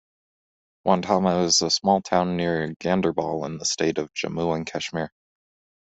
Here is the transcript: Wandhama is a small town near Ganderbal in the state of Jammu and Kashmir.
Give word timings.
Wandhama 0.83 1.43
is 1.45 1.61
a 1.61 1.69
small 1.69 2.01
town 2.01 2.35
near 2.35 2.73
Ganderbal 2.79 3.45
in 3.45 3.59
the 3.59 3.65
state 3.65 3.99
of 3.99 4.11
Jammu 4.15 4.55
and 4.55 4.65
Kashmir. 4.65 5.11